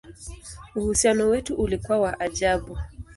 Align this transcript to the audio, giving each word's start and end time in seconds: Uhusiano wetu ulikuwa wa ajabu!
Uhusiano 0.75 1.29
wetu 1.29 1.55
ulikuwa 1.55 1.99
wa 1.99 2.19
ajabu! 2.19 2.77